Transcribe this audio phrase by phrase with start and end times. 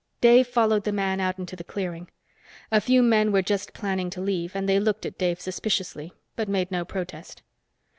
[0.19, 2.09] Dave followed the man out into the clearing.
[2.71, 6.49] A few men were just planning to leave, and they looked at Dave suspiciously, but
[6.49, 7.43] made no protest.